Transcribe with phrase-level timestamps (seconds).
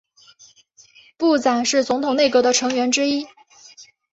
[1.15, 3.27] 部长是总统内阁的成员之一。